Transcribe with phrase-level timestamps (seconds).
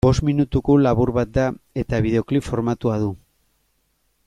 [0.05, 1.45] Bost minutuko labur bat da,
[1.83, 3.13] eta bideoklip formatua du.